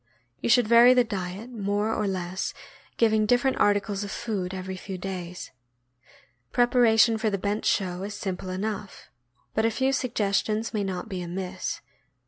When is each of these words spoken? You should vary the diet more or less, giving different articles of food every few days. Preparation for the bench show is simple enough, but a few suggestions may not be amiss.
You 0.39 0.49
should 0.49 0.67
vary 0.67 0.95
the 0.95 1.03
diet 1.03 1.51
more 1.51 1.93
or 1.93 2.07
less, 2.07 2.55
giving 2.97 3.27
different 3.27 3.57
articles 3.57 4.03
of 4.03 4.09
food 4.09 4.51
every 4.51 4.75
few 4.75 4.97
days. 4.97 5.51
Preparation 6.51 7.19
for 7.19 7.29
the 7.29 7.37
bench 7.37 7.65
show 7.67 8.01
is 8.01 8.15
simple 8.15 8.49
enough, 8.49 9.11
but 9.53 9.63
a 9.63 9.69
few 9.69 9.93
suggestions 9.93 10.73
may 10.73 10.83
not 10.83 11.07
be 11.07 11.21
amiss. 11.21 11.81